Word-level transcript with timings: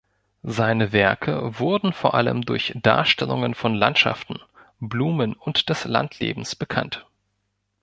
Seine 0.41 0.93
Werke 0.93 1.59
wurden 1.59 1.93
vor 1.93 2.15
allem 2.15 2.41
durch 2.41 2.73
Darstellungen 2.75 3.53
von 3.53 3.75
Landschaften, 3.75 4.39
Blumen 4.79 5.33
und 5.33 5.69
des 5.69 5.85
Landlebens 5.85 6.55
bekannt. 6.55 7.05